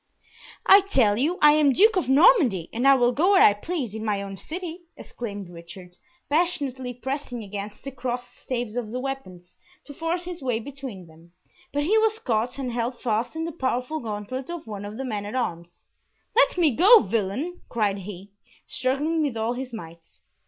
[0.65, 3.93] "I tell you I am Duke of Normandy, and I will go where I please
[3.93, 5.95] in my own city!" exclaimed Richard,
[6.27, 11.33] passionately pressing against the crossed staves of the weapons, to force his way between them,
[11.71, 15.05] but he was caught and held fast in the powerful gauntlet of one of the
[15.05, 15.85] men at arms.
[16.35, 18.31] "Let me go, villain!" cried he,
[18.65, 20.03] struggling with all his might.